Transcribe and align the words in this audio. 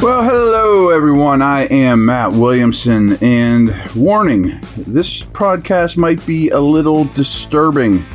Well, 0.00 0.22
hello 0.22 0.90
everyone. 0.90 1.42
I 1.42 1.62
am 1.72 2.06
Matt 2.06 2.30
Williamson, 2.30 3.18
and 3.20 3.74
warning 3.96 4.60
this 4.76 5.24
podcast 5.24 5.96
might 5.96 6.24
be 6.24 6.50
a 6.50 6.60
little 6.60 7.06
disturbing. 7.06 8.06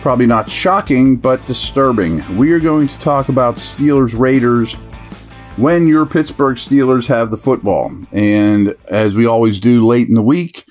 Probably 0.00 0.26
not 0.26 0.48
shocking, 0.48 1.16
but 1.16 1.44
disturbing. 1.44 2.22
We 2.36 2.52
are 2.52 2.60
going 2.60 2.86
to 2.86 2.98
talk 3.00 3.28
about 3.28 3.56
Steelers 3.56 4.16
Raiders 4.16 4.74
when 5.56 5.88
your 5.88 6.06
Pittsburgh 6.06 6.56
Steelers 6.56 7.08
have 7.08 7.32
the 7.32 7.36
football. 7.36 7.90
And 8.12 8.76
as 8.86 9.16
we 9.16 9.26
always 9.26 9.58
do 9.58 9.84
late 9.84 10.06
in 10.06 10.14
the 10.14 10.22
week, 10.22 10.64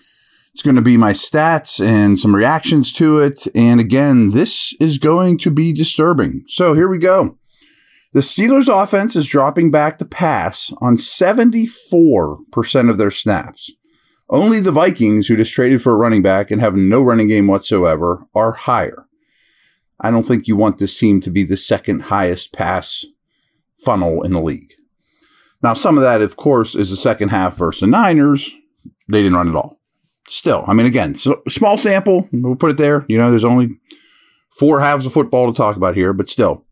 it's 0.54 0.64
going 0.64 0.78
to 0.78 0.82
be 0.82 0.96
my 0.96 1.12
stats 1.12 1.86
and 1.86 2.18
some 2.18 2.34
reactions 2.34 2.94
to 2.94 3.20
it. 3.20 3.48
And 3.54 3.82
again, 3.82 4.32
this 4.32 4.74
is 4.80 4.98
going 4.98 5.40
to 5.40 5.52
be 5.52 5.74
disturbing. 5.74 6.46
So 6.48 6.74
here 6.74 6.88
we 6.88 7.00
go. 7.00 7.38
The 8.18 8.24
Steelers 8.24 8.68
offense 8.68 9.16
is 9.16 9.28
dropping 9.28 9.70
back 9.70 10.00
to 10.00 10.04
pass 10.04 10.74
on 10.82 10.98
74% 10.98 12.90
of 12.90 12.98
their 12.98 13.12
snaps. 13.12 13.72
Only 14.28 14.60
the 14.60 14.72
Vikings, 14.72 15.28
who 15.28 15.36
just 15.36 15.54
traded 15.54 15.84
for 15.84 15.94
a 15.94 15.98
running 15.98 16.24
back 16.24 16.50
and 16.50 16.60
have 16.60 16.76
no 16.76 17.04
running 17.04 17.28
game 17.28 17.46
whatsoever, 17.46 18.26
are 18.34 18.54
higher. 18.54 19.06
I 20.02 20.10
don't 20.10 20.24
think 20.24 20.48
you 20.48 20.56
want 20.56 20.80
this 20.80 20.98
team 20.98 21.22
to 21.22 21.30
be 21.30 21.44
the 21.44 21.56
second 21.56 22.06
highest 22.06 22.54
pass 22.54 23.06
funnel 23.86 24.24
in 24.24 24.34
the 24.34 24.42
league. 24.42 24.74
Now, 25.62 25.76
some 25.76 25.96
of 25.96 26.02
that, 26.02 26.24
of 26.24 26.38
course, 26.38 26.74
is 26.74 26.90
the 26.90 26.98
second 26.98 27.30
half 27.30 27.56
versus 27.56 27.82
the 27.82 27.86
Niners. 27.86 28.50
They 29.08 29.22
didn't 29.22 29.38
run 29.38 29.50
at 29.50 29.56
all. 29.56 29.80
Still, 30.28 30.66
I 30.68 30.74
mean, 30.74 30.88
again, 30.88 31.14
so 31.14 31.44
small 31.48 31.78
sample. 31.78 32.28
We'll 32.32 32.56
put 32.56 32.72
it 32.72 32.78
there. 32.78 33.06
You 33.08 33.20
know, 33.20 33.30
there's 33.30 33.46
only 33.46 33.78
four 34.58 34.80
halves 34.80 35.06
of 35.06 35.14
football 35.14 35.54
to 35.54 35.56
talk 35.56 35.76
about 35.76 35.94
here, 35.94 36.14
but 36.14 36.32
still, 36.32 36.66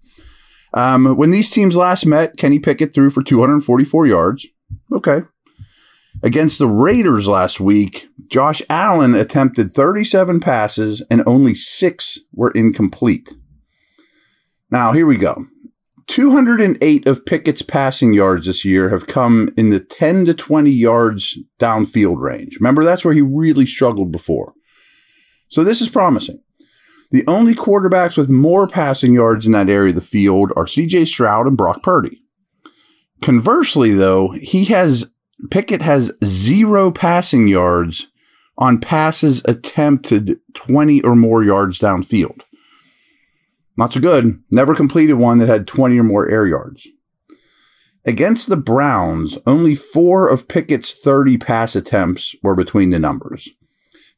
um, 0.76 1.16
when 1.16 1.32
these 1.32 1.50
teams 1.50 1.76
last 1.76 2.06
met, 2.06 2.38
Kenny 2.38 2.60
Pickett 2.60 2.94
threw 2.94 3.10
for 3.10 3.24
244 3.24 4.06
yards. 4.06 4.46
Okay. 4.94 5.22
Against 6.22 6.60
the 6.60 6.68
Raiders 6.68 7.28
last 7.28 7.60
week, 7.60 8.08
Josh 8.30 8.62
Allen 8.70 9.16
attempted 9.16 9.72
37 9.72 10.40
passes 10.40 11.02
and 11.10 11.24
only 11.26 11.56
six 11.56 12.20
were 12.34 12.52
incomplete. 12.52 13.36
Now, 14.70 14.92
here 14.92 15.06
we 15.06 15.18
go. 15.18 15.46
208 16.08 17.08
of 17.08 17.26
Pickett's 17.26 17.62
passing 17.62 18.14
yards 18.14 18.46
this 18.46 18.64
year 18.64 18.90
have 18.90 19.08
come 19.08 19.50
in 19.58 19.70
the 19.70 19.80
10 19.80 20.26
to 20.26 20.34
20 20.34 20.70
yards 20.70 21.40
downfield 21.60 22.20
range. 22.20 22.58
Remember, 22.60 22.84
that's 22.84 23.04
where 23.04 23.14
he 23.14 23.22
really 23.22 23.66
struggled 23.66 24.12
before. 24.12 24.54
So 25.48 25.64
this 25.64 25.82
is 25.82 25.90
promising. 25.90 26.42
The 27.12 27.24
only 27.28 27.54
quarterbacks 27.54 28.18
with 28.18 28.30
more 28.30 28.68
passing 28.68 29.14
yards 29.14 29.46
in 29.46 29.52
that 29.54 29.70
area 29.70 29.90
of 29.90 29.96
the 29.96 30.02
field 30.02 30.52
are 30.56 30.66
CJ 30.66 31.08
Stroud 31.08 31.48
and 31.48 31.58
Brock 31.58 31.84
Purdy. 31.84 32.22
Conversely, 33.22 33.92
though, 33.92 34.32
he 34.32 34.66
has 34.66 35.12
Pickett 35.50 35.82
has 35.82 36.12
zero 36.24 36.92
passing 36.92 37.48
yards 37.48 38.08
on 38.58 38.80
passes 38.80 39.42
attempted 39.46 40.40
20 40.54 41.02
or 41.02 41.16
more 41.16 41.44
yards 41.44 41.80
downfield. 41.80 42.42
Not 43.78 43.94
so 43.94 44.00
good. 44.00 44.42
Never 44.50 44.74
completed 44.74 45.16
one 45.16 45.40
that 45.40 45.50
had 45.50 45.68
20 45.68 46.00
or 46.00 46.04
more 46.04 46.30
air 46.30 46.48
yards. 46.48 46.88
Against 48.06 48.48
the 48.48 48.58
Browns, 48.58 49.38
only 49.46 49.76
four 49.76 50.30
of 50.30 50.48
Pickett's 50.48 50.94
30 50.94 51.38
pass 51.38 51.76
attempts 51.76 52.36
were 52.44 52.56
between 52.56 52.92
the 52.92 53.00
numbers. 53.00 53.50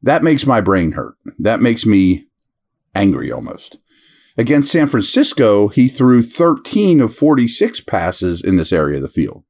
That 0.01 0.23
makes 0.23 0.45
my 0.45 0.61
brain 0.61 0.91
hurt. 0.91 1.15
That 1.39 1.61
makes 1.61 1.85
me 1.85 2.26
angry 2.97 3.31
almost. 3.31 3.77
Against 4.37 4.71
San 4.71 4.87
Francisco, 4.87 5.67
he 5.67 5.87
threw 5.87 6.21
13 6.21 7.01
of 7.01 7.15
46 7.15 7.81
passes 7.81 8.43
in 8.43 8.57
this 8.57 8.71
area 8.71 8.97
of 8.97 9.01
the 9.01 9.09
field. 9.09 9.43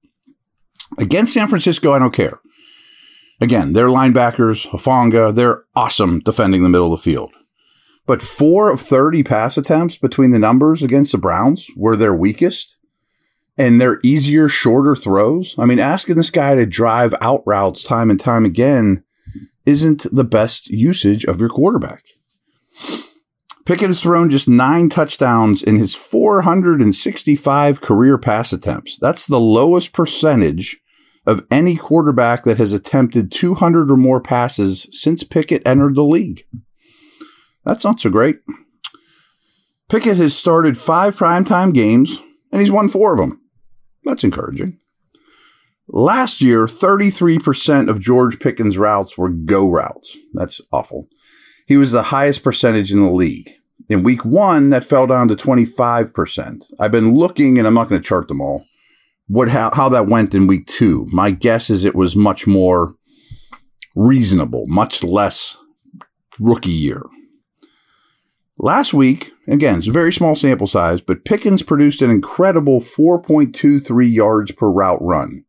Against 0.97 1.33
San 1.33 1.47
Francisco, 1.47 1.91
I 1.91 1.99
don't 1.99 2.13
care. 2.13 2.39
Again, 3.41 3.73
their 3.73 3.87
linebackers, 3.87 4.67
Hufanga, 4.69 5.35
they're 5.35 5.65
awesome 5.75 6.19
defending 6.19 6.63
the 6.63 6.69
middle 6.69 6.93
of 6.93 6.99
the 6.99 7.11
field. 7.11 7.31
But 8.05 8.21
four 8.21 8.71
of 8.71 8.79
30 8.79 9.23
pass 9.23 9.57
attempts 9.57 9.97
between 9.97 10.31
the 10.31 10.39
numbers 10.39 10.81
against 10.81 11.11
the 11.11 11.17
Browns 11.17 11.67
were 11.75 11.97
their 11.97 12.15
weakest 12.15 12.77
and 13.57 13.81
their 13.81 13.99
easier, 14.03 14.47
shorter 14.47 14.95
throws. 14.95 15.55
I 15.57 15.65
mean, 15.65 15.79
asking 15.79 16.15
this 16.15 16.29
guy 16.29 16.55
to 16.55 16.65
drive 16.65 17.13
out 17.19 17.43
routes 17.45 17.83
time 17.83 18.09
and 18.09 18.19
time 18.19 18.45
again 18.45 19.03
isn't 19.65 20.05
the 20.11 20.23
best 20.23 20.67
usage 20.67 21.25
of 21.25 21.39
your 21.39 21.49
quarterback. 21.49 22.03
Pickett 23.67 23.89
has 23.89 24.01
thrown 24.01 24.29
just 24.29 24.47
nine 24.47 24.87
touchdowns 24.87 25.61
in 25.61 25.75
his 25.75 25.93
465 25.93 27.81
career 27.81 28.17
pass 28.17 28.53
attempts. 28.53 28.97
That's 28.97 29.25
the 29.25 29.41
lowest 29.41 29.91
percentage 29.91 30.79
of 31.25 31.45
any 31.51 31.75
quarterback 31.75 32.45
that 32.45 32.59
has 32.59 32.71
attempted 32.71 33.29
200 33.29 33.91
or 33.91 33.97
more 33.97 34.21
passes 34.21 34.87
since 34.91 35.25
Pickett 35.25 35.63
entered 35.65 35.95
the 35.95 36.03
league. 36.03 36.43
That's 37.65 37.83
not 37.83 37.99
so 37.99 38.09
great. 38.09 38.37
Pickett 39.89 40.15
has 40.15 40.33
started 40.33 40.77
five 40.77 41.17
primetime 41.17 41.73
games 41.73 42.21
and 42.53 42.61
he's 42.61 42.71
won 42.71 42.87
four 42.87 43.11
of 43.11 43.19
them. 43.19 43.41
That's 44.05 44.23
encouraging. 44.23 44.79
Last 45.89 46.39
year, 46.39 46.67
33% 46.67 47.89
of 47.89 47.99
George 47.99 48.39
Pickens' 48.39 48.77
routes 48.77 49.17
were 49.17 49.27
go 49.29 49.69
routes. 49.69 50.17
That's 50.33 50.61
awful. 50.71 51.09
He 51.67 51.75
was 51.75 51.91
the 51.91 52.03
highest 52.03 52.43
percentage 52.43 52.93
in 52.93 53.01
the 53.01 53.11
league. 53.11 53.49
In 53.89 54.03
week 54.03 54.25
one, 54.25 54.69
that 54.69 54.85
fell 54.85 55.07
down 55.07 55.27
to 55.29 55.35
25%. 55.35 56.65
I've 56.79 56.91
been 56.91 57.15
looking, 57.15 57.57
and 57.57 57.67
I'm 57.67 57.73
not 57.73 57.89
going 57.89 58.01
to 58.01 58.07
chart 58.07 58.27
them 58.27 58.41
all, 58.41 58.65
what 59.27 59.49
how, 59.49 59.71
how 59.73 59.89
that 59.89 60.07
went 60.07 60.33
in 60.33 60.47
week 60.47 60.67
two. 60.67 61.05
My 61.11 61.31
guess 61.31 61.69
is 61.69 61.85
it 61.85 61.95
was 61.95 62.15
much 62.15 62.47
more 62.47 62.95
reasonable, 63.95 64.65
much 64.67 65.03
less 65.03 65.57
rookie 66.39 66.69
year. 66.69 67.03
Last 68.59 68.93
week, 68.93 69.33
again, 69.47 69.79
it's 69.79 69.87
a 69.87 69.91
very 69.91 70.11
small 70.11 70.35
sample 70.35 70.67
size, 70.67 70.99
but 70.99 71.25
Pickens 71.25 71.61
produced 71.61 72.01
an 72.01 72.09
incredible 72.09 72.79
4.23 72.79 74.11
yards 74.11 74.51
per 74.51 74.67
route 74.67 75.01
run. 75.01 75.43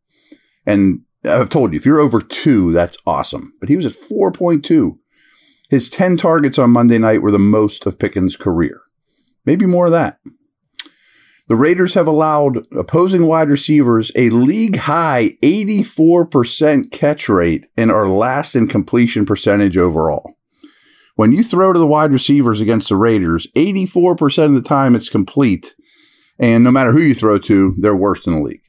And 0.66 1.02
I've 1.24 1.48
told 1.48 1.72
you, 1.72 1.78
if 1.78 1.86
you're 1.86 2.00
over 2.00 2.20
two, 2.20 2.72
that's 2.72 2.98
awesome. 3.06 3.54
But 3.60 3.70
he 3.70 3.76
was 3.76 3.86
at 3.86 3.92
4.2. 3.92 4.98
His 5.68 5.90
10 5.90 6.16
targets 6.16 6.58
on 6.58 6.70
Monday 6.70 6.98
night 6.98 7.22
were 7.22 7.30
the 7.30 7.38
most 7.38 7.84
of 7.84 7.98
Pickens' 7.98 8.36
career. 8.36 8.80
Maybe 9.44 9.66
more 9.66 9.86
of 9.86 9.92
that. 9.92 10.18
The 11.48 11.56
Raiders 11.56 11.94
have 11.94 12.06
allowed 12.06 12.66
opposing 12.76 13.26
wide 13.26 13.48
receivers 13.48 14.12
a 14.14 14.28
league 14.30 14.76
high 14.76 15.38
84% 15.42 16.90
catch 16.90 17.28
rate 17.28 17.66
and 17.76 17.90
are 17.90 18.08
last 18.08 18.54
in 18.54 18.66
completion 18.66 19.24
percentage 19.24 19.76
overall. 19.76 20.34
When 21.16 21.32
you 21.32 21.42
throw 21.42 21.72
to 21.72 21.78
the 21.78 21.86
wide 21.86 22.12
receivers 22.12 22.60
against 22.60 22.90
the 22.90 22.96
Raiders, 22.96 23.46
84% 23.56 24.44
of 24.44 24.54
the 24.54 24.62
time 24.62 24.94
it's 24.94 25.08
complete. 25.08 25.74
And 26.38 26.62
no 26.62 26.70
matter 26.70 26.92
who 26.92 27.00
you 27.00 27.14
throw 27.14 27.38
to, 27.38 27.74
they're 27.78 27.96
worst 27.96 28.26
in 28.26 28.34
the 28.34 28.42
league. 28.42 28.62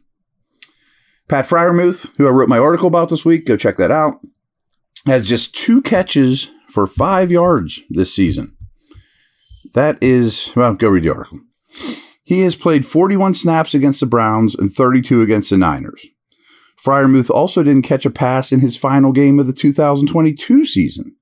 Pat 1.28 1.46
Freiermuth, 1.46 2.16
who 2.18 2.28
I 2.28 2.32
wrote 2.32 2.50
my 2.50 2.58
article 2.58 2.88
about 2.88 3.10
this 3.10 3.24
week, 3.24 3.46
go 3.46 3.56
check 3.56 3.78
that 3.78 3.92
out, 3.92 4.22
has 5.06 5.28
just 5.28 5.54
two 5.54 5.82
catches 5.82 6.52
for 6.70 6.88
five 6.88 7.32
yards 7.32 7.82
this 7.90 8.14
season. 8.14 8.56
That 9.74 10.02
is, 10.02 10.54
well, 10.56 10.74
go 10.74 10.90
read 10.90 11.04
the 11.04 11.14
article. 11.14 11.40
He 12.24 12.42
has 12.42 12.56
played 12.56 12.86
41 12.86 13.34
snaps 13.34 13.74
against 13.74 14.00
the 14.00 14.06
Browns 14.06 14.56
and 14.56 14.72
32 14.72 15.22
against 15.22 15.50
the 15.50 15.58
Niners. 15.58 16.08
Freiermuth 16.84 17.30
also 17.30 17.64
didn't 17.64 17.82
catch 17.82 18.06
a 18.06 18.10
pass 18.10 18.52
in 18.52 18.60
his 18.60 18.78
final 18.78 19.12
game 19.12 19.40
of 19.40 19.48
the 19.48 19.54
2022 19.54 20.64
season. 20.66 21.16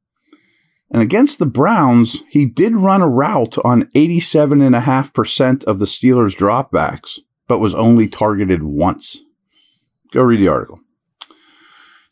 And 0.91 1.01
against 1.01 1.39
the 1.39 1.45
Browns, 1.45 2.23
he 2.29 2.45
did 2.45 2.75
run 2.75 3.01
a 3.01 3.07
route 3.07 3.57
on 3.65 3.83
87.5% 3.95 5.63
of 5.65 5.79
the 5.79 5.85
Steelers' 5.85 6.35
dropbacks, 6.35 7.19
but 7.47 7.59
was 7.59 7.75
only 7.75 8.07
targeted 8.07 8.63
once. 8.63 9.19
Go 10.13 10.23
read 10.23 10.39
the 10.39 10.47
article. 10.47 10.79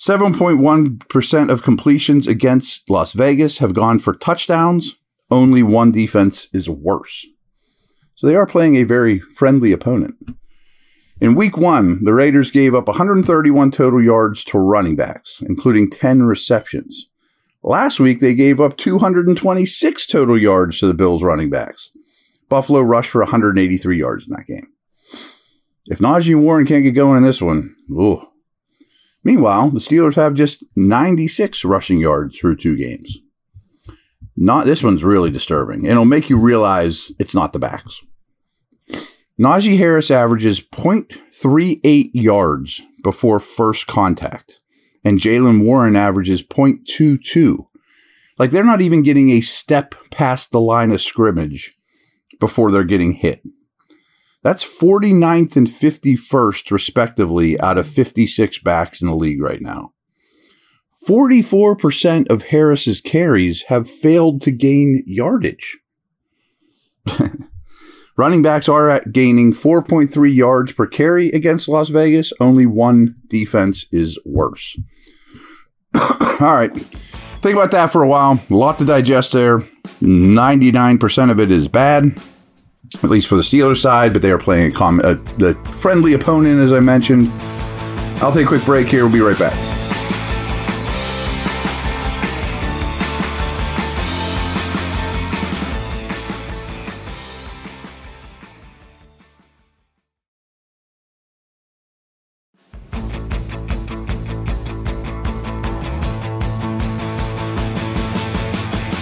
7.1% 0.08 1.50
of 1.50 1.64
completions 1.64 2.28
against 2.28 2.92
Las 2.92 3.14
Vegas 3.14 3.58
have 3.58 3.74
gone 3.74 3.98
for 3.98 4.14
touchdowns. 4.14 4.98
Only 5.32 5.64
one 5.64 5.92
defense 5.92 6.48
is 6.54 6.70
worse. 6.70 7.26
So 8.14 8.28
they 8.28 8.36
are 8.36 8.46
playing 8.46 8.76
a 8.76 8.84
very 8.84 9.18
friendly 9.20 9.72
opponent. 9.72 10.14
In 11.20 11.34
week 11.34 11.58
one, 11.58 12.04
the 12.04 12.14
Raiders 12.14 12.52
gave 12.52 12.76
up 12.76 12.88
131 12.88 13.72
total 13.72 14.00
yards 14.00 14.44
to 14.44 14.60
running 14.60 14.96
backs, 14.96 15.42
including 15.42 15.90
10 15.90 16.22
receptions. 16.24 17.08
Last 17.64 18.00
week, 18.00 18.20
they 18.20 18.36
gave 18.36 18.62
up 18.62 18.78
226 18.78 20.06
total 20.06 20.38
yards 20.38 20.82
to 20.82 20.88
the 20.88 20.94
Bills 20.94 21.24
running 21.24 21.50
backs. 21.50 21.90
Buffalo 22.48 22.82
rushed 22.82 23.10
for 23.10 23.22
183 23.22 23.98
yards 23.98 24.28
in 24.28 24.36
that 24.36 24.46
game. 24.46 24.68
If 25.88 25.98
Najee 25.98 26.40
Warren 26.40 26.68
can't 26.68 26.84
get 26.84 26.92
going 26.92 27.18
in 27.18 27.24
this 27.24 27.42
one, 27.42 27.76
ooh. 27.90 28.22
Meanwhile, 29.26 29.72
the 29.72 29.80
Steelers 29.80 30.16
have 30.16 30.36
just 30.36 30.64
96 30.78 31.66
rushing 31.66 32.00
yards 32.00 32.38
through 32.38 32.58
two 32.58 32.78
games. 32.78 33.20
Not 34.38 34.66
this 34.66 34.84
one's 34.84 35.04
really 35.04 35.32
disturbing. 35.32 35.86
It'll 35.86 36.06
make 36.06 36.30
you 36.30 36.38
realize 36.38 37.12
it's 37.18 37.34
not 37.34 37.52
the 37.52 37.60
backs. 37.60 38.02
Najee 39.40 39.78
Harris 39.78 40.12
averages 40.12 40.62
0.38 40.62 42.12
yards 42.14 42.84
before 43.04 43.40
first 43.40 43.88
contact, 43.88 44.60
and 45.04 45.20
Jaylen 45.20 45.64
Warren 45.64 45.96
averages 45.96 46.44
0.22. 46.44 47.66
Like 48.38 48.52
they're 48.52 48.64
not 48.64 48.82
even 48.82 49.02
getting 49.02 49.32
a 49.32 49.42
step 49.42 49.96
past 50.12 50.52
the 50.52 50.60
line 50.60 50.92
of 50.92 51.02
scrimmage 51.02 51.74
before 52.40 52.72
they're 52.72 52.84
getting 52.84 53.14
hit. 53.14 53.42
That's 54.46 54.64
49th 54.64 55.56
and 55.56 55.66
51st, 55.66 56.70
respectively, 56.70 57.60
out 57.60 57.80
of 57.80 57.88
56 57.88 58.60
backs 58.60 59.02
in 59.02 59.08
the 59.08 59.16
league 59.16 59.42
right 59.42 59.60
now. 59.60 59.94
44% 61.08 62.30
of 62.30 62.44
Harris's 62.44 63.02
carries 63.02 63.64
have 63.70 63.90
failed 63.90 64.44
to 64.44 64.52
gain 64.52 65.02
yardage. 65.08 65.80
Running 68.18 68.44
backs 68.44 68.70
are 68.70 68.88
at 68.88 69.12
gaining 69.12 69.52
4.3 69.52 70.36
yards 70.36 70.74
per 70.74 70.86
carry 70.86 71.30
against 71.30 71.68
Las 71.68 71.90
Vegas. 71.90 72.32
Only 72.40 72.68
one 72.68 73.16
defense 73.26 73.88
is 73.92 74.20
worse. 74.26 74.80
All 75.96 76.38
right. 76.40 76.72
Think 76.72 77.56
about 77.56 77.72
that 77.72 77.88
for 77.88 78.04
a 78.04 78.08
while. 78.08 78.40
A 78.48 78.54
lot 78.54 78.78
to 78.78 78.86
digest 78.86 79.34
there. 79.34 79.62
99% 80.02 81.32
of 81.32 81.40
it 81.40 81.50
is 81.50 81.68
bad, 81.68 82.22
at 83.06 83.12
least 83.12 83.28
for 83.28 83.36
the 83.36 83.42
Steelers 83.42 83.78
side, 83.78 84.12
but 84.12 84.22
they 84.22 84.32
are 84.32 84.38
playing 84.38 84.72
a, 84.72 84.76
com- 84.76 85.02
a, 85.04 85.16
friendly 85.72 86.14
opponent, 86.14 86.60
as 86.60 86.74
I 86.74 86.82
mentioned. 86.82 87.32
I'll 88.22 88.32
take 88.32 88.46
a 88.46 88.50
quick 88.50 88.66
break 88.66 88.88
here. 88.88 89.06
We'll 89.06 89.14
be 89.14 89.22
right 89.22 89.40
back. 89.40 89.75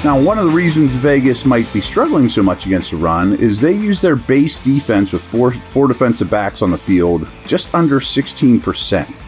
Now, 0.03 0.19
one 0.19 0.37
of 0.37 0.43
the 0.43 0.51
reasons 0.51 0.97
Vegas 0.97 1.45
might 1.45 1.71
be 1.71 1.79
struggling 1.79 2.27
so 2.27 2.43
much 2.43 2.65
against 2.65 2.91
the 2.91 2.97
run 2.97 3.35
is 3.35 3.61
they 3.61 3.71
use 3.71 4.01
their 4.01 4.17
base 4.17 4.59
defense 4.59 5.13
with 5.13 5.25
four, 5.25 5.51
four 5.51 5.87
defensive 5.87 6.29
backs 6.29 6.61
on 6.61 6.71
the 6.71 6.77
field 6.77 7.25
just 7.47 7.73
under 7.73 8.01
16%. 8.01 9.23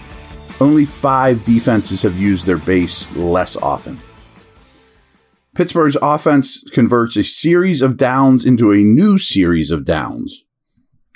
Only 0.60 0.83
five 0.83 1.45
defenses 1.45 2.01
have 2.01 2.19
used 2.19 2.45
their 2.45 2.57
base 2.57 3.10
less 3.16 3.56
often. 3.56 4.01
Pittsburgh's 5.56 5.95
offense 6.01 6.62
converts 6.74 7.16
a 7.16 7.24
series 7.24 7.81
of 7.81 7.95
downs 7.95 8.45
into 8.45 8.74
a 8.74 8.80
new 8.80 9.18
series 9.18 9.72
of 9.72 9.86
downs. 9.86 10.44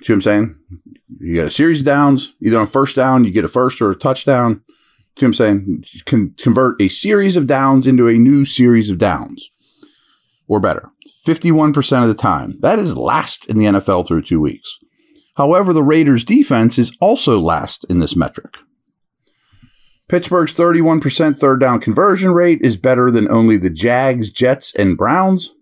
See 0.01 0.13
what 0.13 0.17
I'm 0.17 0.21
saying? 0.21 0.59
You 1.19 1.33
get 1.33 1.47
a 1.47 1.51
series 1.51 1.81
of 1.81 1.85
downs, 1.85 2.33
either 2.41 2.59
on 2.59 2.67
first 2.67 2.95
down, 2.95 3.25
you 3.25 3.31
get 3.31 3.43
a 3.43 3.49
first 3.49 3.81
or 3.81 3.91
a 3.91 3.95
touchdown. 3.97 4.61
What 5.15 5.23
I'm 5.23 5.33
saying? 5.33 5.83
Convert 6.05 6.81
a 6.81 6.87
series 6.87 7.35
of 7.35 7.47
downs 7.47 7.87
into 7.87 8.07
a 8.07 8.13
new 8.13 8.45
series 8.45 8.89
of 8.89 8.97
downs 8.97 9.51
or 10.47 10.59
better 10.59 10.89
51% 11.25 12.01
of 12.01 12.07
the 12.07 12.13
time. 12.13 12.57
That 12.61 12.79
is 12.79 12.97
last 12.97 13.45
in 13.47 13.57
the 13.57 13.65
NFL 13.65 14.07
through 14.07 14.23
two 14.23 14.39
weeks. 14.39 14.79
However, 15.35 15.71
the 15.73 15.83
Raiders' 15.83 16.23
defense 16.23 16.77
is 16.77 16.95
also 16.99 17.39
last 17.39 17.85
in 17.89 17.99
this 17.99 18.15
metric. 18.15 18.55
Pittsburgh's 20.09 20.53
31% 20.53 21.39
third 21.39 21.59
down 21.59 21.79
conversion 21.79 22.33
rate 22.33 22.59
is 22.61 22.77
better 22.77 23.11
than 23.11 23.29
only 23.29 23.57
the 23.57 23.69
Jags, 23.69 24.31
Jets, 24.31 24.75
and 24.75 24.97
Browns. 24.97 25.53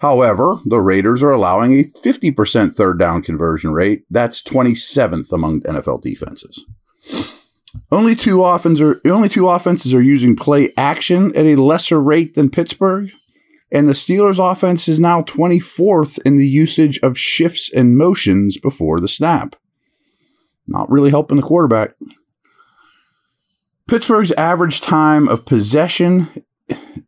However, 0.00 0.58
the 0.64 0.80
Raiders 0.80 1.22
are 1.22 1.30
allowing 1.30 1.74
a 1.74 1.84
50% 1.84 2.74
third 2.74 2.98
down 2.98 3.22
conversion 3.22 3.72
rate. 3.72 4.04
That's 4.10 4.42
27th 4.42 5.32
among 5.32 5.60
NFL 5.60 6.02
defenses. 6.02 6.64
Only 7.92 8.16
two 8.16 8.44
offenses 8.44 8.80
are 8.80 9.00
only 9.06 9.28
two 9.28 9.48
offenses 9.48 9.94
are 9.94 10.02
using 10.02 10.36
play 10.36 10.72
action 10.76 11.34
at 11.36 11.46
a 11.46 11.56
lesser 11.56 12.00
rate 12.00 12.34
than 12.34 12.50
Pittsburgh. 12.50 13.10
And 13.72 13.88
the 13.88 13.92
Steelers' 13.92 14.38
offense 14.38 14.88
is 14.88 14.98
now 14.98 15.22
24th 15.22 16.18
in 16.24 16.36
the 16.36 16.46
usage 16.46 16.98
of 17.02 17.16
shifts 17.16 17.72
and 17.72 17.96
motions 17.96 18.58
before 18.58 18.98
the 19.00 19.08
snap. 19.08 19.54
Not 20.66 20.90
really 20.90 21.10
helping 21.10 21.36
the 21.36 21.42
quarterback. 21.42 21.94
Pittsburgh's 23.88 24.32
average 24.32 24.80
time 24.80 25.28
of 25.28 25.46
possession 25.46 26.28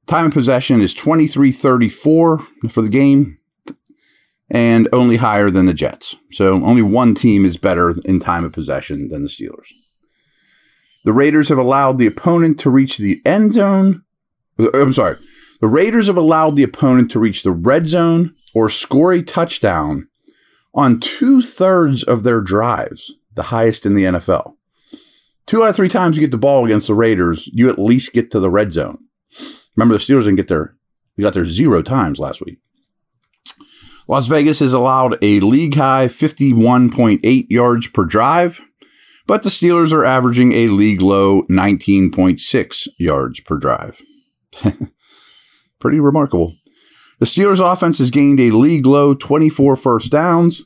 time 0.07 0.27
of 0.27 0.33
possession 0.33 0.81
is 0.81 0.95
23:34 0.95 2.45
for 2.71 2.83
the 2.83 2.89
game 2.89 3.39
and 4.51 4.89
only 4.93 5.17
higher 5.17 5.51
than 5.51 5.67
the 5.67 5.75
Jets. 5.75 6.17
So 6.33 6.55
only 6.63 6.83
one 6.83 7.15
team 7.15 7.47
is 7.47 7.57
better 7.57 7.95
in 8.05 8.19
time 8.19 8.45
of 8.45 8.53
possession 8.53 9.09
than 9.09 9.23
the 9.23 9.29
Steelers. 9.29 9.69
The 11.05 11.13
Raiders 11.13 11.49
have 11.49 11.59
allowed 11.59 11.99
the 11.99 12.07
opponent 12.07 12.61
to 12.61 12.71
reach 12.71 12.99
the 12.99 13.21
end 13.25 13.55
zone. 13.55 14.03
Uh, 14.59 14.71
I'm 14.75 14.93
sorry. 14.93 15.17
The 15.61 15.69
Raiders 15.69 16.07
have 16.07 16.17
allowed 16.17 16.57
the 16.57 16.63
opponent 16.63 17.11
to 17.13 17.19
reach 17.19 17.43
the 17.43 17.53
red 17.53 17.89
zone 17.89 18.35
or 18.55 18.69
score 18.69 19.13
a 19.13 19.23
touchdown 19.23 20.09
on 20.75 21.01
two 21.01 21.43
thirds 21.43 22.03
of 22.03 22.23
their 22.23 22.41
drives, 22.41 23.15
the 23.35 23.45
highest 23.45 23.87
in 23.87 23.95
the 23.95 24.05
NFL. 24.05 24.55
Two 25.47 25.63
out 25.63 25.71
of 25.71 25.77
three 25.77 25.89
times 25.89 26.17
you 26.17 26.21
get 26.21 26.31
the 26.31 26.39
ball 26.39 26.65
against 26.65 26.87
the 26.87 26.95
Raiders, 26.95 27.49
you 27.53 27.69
at 27.69 27.79
least 27.79 28.13
get 28.13 28.31
to 28.31 28.41
the 28.41 28.51
red 28.51 28.73
zone. 28.73 28.99
Remember, 29.77 29.95
the 29.95 29.99
Steelers 29.99 30.23
didn't 30.25 30.37
get 30.37 30.49
there; 30.49 30.77
they 31.17 31.23
got 31.23 31.35
there 31.35 31.45
zero 31.45 31.83
times 31.83 32.19
last 32.19 32.41
week. 32.45 32.59
Las 34.09 34.27
Vegas 34.27 34.61
has 34.61 34.73
allowed 34.73 35.17
a 35.23 35.41
league 35.41 35.75
high 35.75 36.07
51.8 36.07 37.47
yards 37.49 37.87
per 37.89 38.05
drive, 38.05 38.61
but 39.27 39.43
the 39.43 39.49
Steelers 39.49 39.93
are 39.93 40.05
averaging 40.05 40.53
a 40.53 40.69
league 40.69 41.01
low 41.01 41.43
19.6 41.45 42.89
yards 42.99 43.41
per 43.41 43.57
drive. 43.57 44.01
Pretty 45.79 46.01
remarkable. 46.01 46.55
The 47.23 47.27
Steelers' 47.27 47.61
offense 47.61 47.99
has 47.99 48.11
gained 48.11 48.41
a 48.41 48.51
league 48.51 48.85
low 48.85 49.15
24 49.15 49.77
first 49.77 50.11
downs 50.11 50.65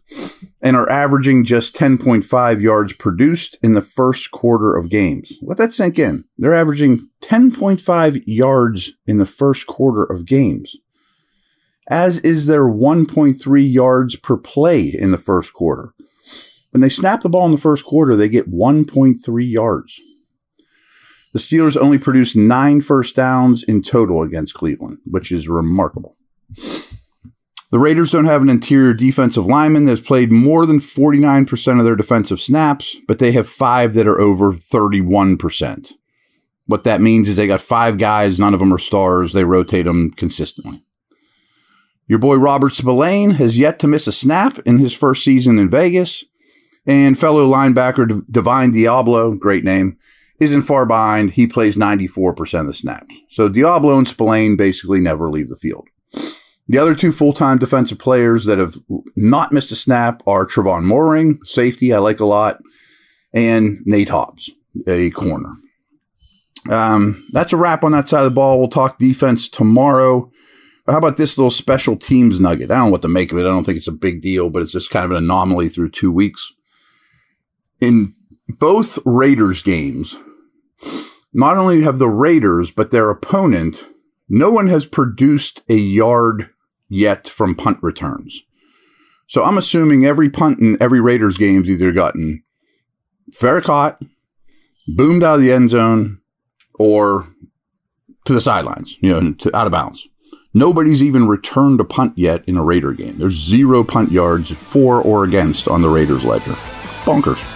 and 0.62 0.74
are 0.74 0.88
averaging 0.88 1.44
just 1.44 1.76
10.5 1.76 2.62
yards 2.62 2.94
produced 2.94 3.58
in 3.62 3.74
the 3.74 3.82
first 3.82 4.30
quarter 4.30 4.74
of 4.74 4.88
games. 4.88 5.38
Let 5.42 5.58
that 5.58 5.74
sink 5.74 5.98
in. 5.98 6.24
They're 6.38 6.54
averaging 6.54 7.10
10.5 7.20 8.22
yards 8.26 8.92
in 9.06 9.18
the 9.18 9.26
first 9.26 9.66
quarter 9.66 10.02
of 10.02 10.24
games, 10.24 10.74
as 11.90 12.20
is 12.20 12.46
their 12.46 12.64
1.3 12.64 13.70
yards 13.70 14.16
per 14.16 14.38
play 14.38 14.88
in 14.88 15.10
the 15.10 15.18
first 15.18 15.52
quarter. 15.52 15.92
When 16.76 16.82
they 16.82 16.90
snap 16.90 17.22
the 17.22 17.30
ball 17.30 17.46
in 17.46 17.52
the 17.52 17.56
first 17.56 17.86
quarter, 17.86 18.14
they 18.14 18.28
get 18.28 18.52
1.3 18.52 19.50
yards. 19.50 19.98
The 21.32 21.38
Steelers 21.38 21.74
only 21.74 21.96
produced 21.96 22.36
nine 22.36 22.82
first 22.82 23.16
downs 23.16 23.62
in 23.62 23.80
total 23.80 24.20
against 24.20 24.52
Cleveland, 24.52 24.98
which 25.06 25.32
is 25.32 25.48
remarkable. 25.48 26.18
The 27.70 27.78
Raiders 27.78 28.10
don't 28.10 28.26
have 28.26 28.42
an 28.42 28.50
interior 28.50 28.92
defensive 28.92 29.46
lineman 29.46 29.86
that's 29.86 30.02
played 30.02 30.30
more 30.30 30.66
than 30.66 30.78
49% 30.78 31.78
of 31.78 31.84
their 31.86 31.96
defensive 31.96 32.42
snaps, 32.42 32.94
but 33.08 33.20
they 33.20 33.32
have 33.32 33.48
five 33.48 33.94
that 33.94 34.06
are 34.06 34.20
over 34.20 34.52
31%. 34.52 35.94
What 36.66 36.84
that 36.84 37.00
means 37.00 37.30
is 37.30 37.36
they 37.36 37.46
got 37.46 37.62
five 37.62 37.96
guys, 37.96 38.38
none 38.38 38.52
of 38.52 38.60
them 38.60 38.74
are 38.74 38.76
stars. 38.76 39.32
They 39.32 39.44
rotate 39.44 39.86
them 39.86 40.10
consistently. 40.10 40.84
Your 42.06 42.18
boy 42.18 42.36
Robert 42.36 42.74
Spillane 42.74 43.30
has 43.30 43.58
yet 43.58 43.78
to 43.78 43.86
miss 43.86 44.06
a 44.06 44.12
snap 44.12 44.58
in 44.66 44.76
his 44.76 44.92
first 44.92 45.24
season 45.24 45.58
in 45.58 45.70
Vegas. 45.70 46.22
And 46.86 47.18
fellow 47.18 47.50
linebacker 47.50 48.24
Divine 48.30 48.72
Deablo, 48.72 49.38
great 49.38 49.64
name, 49.64 49.98
isn't 50.38 50.62
far 50.62 50.86
behind. 50.86 51.32
He 51.32 51.46
plays 51.46 51.76
94% 51.76 52.60
of 52.60 52.66
the 52.66 52.74
snaps. 52.74 53.22
So 53.28 53.48
Deablo 53.48 53.98
and 53.98 54.06
Spillane 54.06 54.56
basically 54.56 55.00
never 55.00 55.30
leave 55.30 55.48
the 55.48 55.56
field. 55.56 55.88
The 56.68 56.78
other 56.78 56.94
two 56.94 57.12
full 57.12 57.32
time 57.32 57.58
defensive 57.58 57.98
players 57.98 58.44
that 58.44 58.58
have 58.58 58.76
not 59.14 59.52
missed 59.52 59.70
a 59.70 59.76
snap 59.76 60.22
are 60.26 60.46
Tre'von 60.46 60.84
Moehrig, 60.84 61.46
safety, 61.46 61.92
I 61.92 61.98
like 61.98 62.20
a 62.20 62.26
lot, 62.26 62.58
and 63.32 63.78
Nate 63.84 64.08
Hobbs, 64.08 64.50
a 64.86 65.10
corner. 65.10 65.54
Um, 66.68 67.24
that's 67.32 67.52
a 67.52 67.56
wrap 67.56 67.84
on 67.84 67.92
that 67.92 68.08
side 68.08 68.24
of 68.24 68.24
the 68.24 68.34
ball. 68.34 68.58
We'll 68.58 68.68
talk 68.68 68.98
defense 68.98 69.48
tomorrow. 69.48 70.30
How 70.88 70.98
about 70.98 71.16
this 71.16 71.36
little 71.36 71.50
special 71.50 71.96
teams 71.96 72.40
nugget? 72.40 72.70
I 72.70 72.76
don't 72.76 72.86
know 72.86 72.92
what 72.92 73.02
to 73.02 73.08
make 73.08 73.32
of 73.32 73.38
it. 73.38 73.42
I 73.42 73.44
don't 73.44 73.64
think 73.64 73.78
it's 73.78 73.88
a 73.88 73.92
big 73.92 74.20
deal, 74.20 74.50
but 74.50 74.62
it's 74.62 74.72
just 74.72 74.90
kind 74.90 75.04
of 75.04 75.10
an 75.12 75.18
anomaly 75.18 75.68
through 75.68 75.90
two 75.90 76.12
weeks. 76.12 76.52
In 77.80 78.14
both 78.48 78.98
Raiders 79.04 79.62
games, 79.62 80.18
not 81.32 81.56
only 81.56 81.82
have 81.82 81.98
the 81.98 82.08
Raiders, 82.08 82.70
but 82.70 82.90
their 82.90 83.10
opponent, 83.10 83.88
no 84.28 84.50
one 84.50 84.68
has 84.68 84.86
produced 84.86 85.62
a 85.68 85.74
yard 85.74 86.50
yet 86.88 87.28
from 87.28 87.54
punt 87.54 87.78
returns. 87.82 88.42
So 89.26 89.42
I'm 89.42 89.58
assuming 89.58 90.06
every 90.06 90.30
punt 90.30 90.60
in 90.60 90.76
every 90.80 91.00
Raiders 91.00 91.36
game 91.36 91.62
game's 91.62 91.70
either 91.70 91.92
gotten 91.92 92.42
fair 93.32 93.60
caught, 93.60 94.00
boomed 94.86 95.24
out 95.24 95.36
of 95.36 95.40
the 95.40 95.52
end 95.52 95.70
zone, 95.70 96.20
or 96.78 97.28
to 98.24 98.32
the 98.32 98.40
sidelines, 98.40 98.96
you 99.00 99.10
know, 99.10 99.32
to, 99.32 99.56
out 99.56 99.66
of 99.66 99.72
bounds. 99.72 100.08
Nobody's 100.54 101.02
even 101.02 101.28
returned 101.28 101.80
a 101.80 101.84
punt 101.84 102.16
yet 102.16 102.42
in 102.46 102.56
a 102.56 102.62
Raider 102.62 102.92
game. 102.92 103.18
There's 103.18 103.34
zero 103.34 103.84
punt 103.84 104.10
yards 104.10 104.52
for 104.52 105.02
or 105.02 105.24
against 105.24 105.68
on 105.68 105.82
the 105.82 105.88
Raiders 105.88 106.24
ledger. 106.24 106.52
Bonkers. 107.04 107.55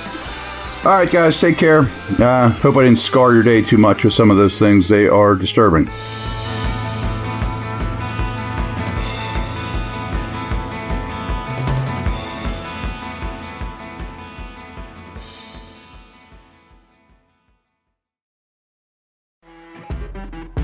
All 0.82 0.92
right, 0.92 1.10
guys, 1.10 1.38
take 1.38 1.58
care. 1.58 1.80
Uh, 2.18 2.48
hope 2.48 2.78
I 2.78 2.84
didn't 2.84 3.00
scar 3.00 3.34
your 3.34 3.42
day 3.42 3.60
too 3.60 3.76
much 3.76 4.02
with 4.02 4.14
some 4.14 4.30
of 4.30 4.38
those 4.38 4.58
things. 4.58 4.88
They 4.88 5.08
are 5.08 5.34
disturbing. 5.34 5.90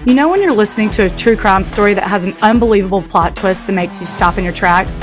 You 0.06 0.14
know, 0.14 0.30
when 0.30 0.40
you're 0.40 0.54
listening 0.54 0.88
to 0.92 1.04
a 1.04 1.11
true 1.11 1.37
crime 1.37 1.62
story 1.62 1.92
that 1.92 2.04
has 2.04 2.25
an 2.25 2.35
unbelievable 2.40 3.02
plot 3.02 3.37
twist 3.37 3.66
that 3.66 3.73
makes 3.75 4.00
you 4.00 4.06
stop 4.06 4.38
in 4.38 4.44
your 4.44 4.52
tracks? 4.54 4.96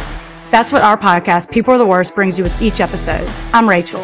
That's 0.49 0.71
what 0.71 0.81
our 0.81 0.97
podcast, 0.97 1.51
People 1.51 1.75
Are 1.75 1.77
the 1.77 1.85
Worst, 1.85 2.15
brings 2.15 2.39
you 2.39 2.43
with 2.43 2.61
each 2.63 2.79
episode. 2.79 3.27
I'm 3.53 3.69
Rachel. 3.69 4.03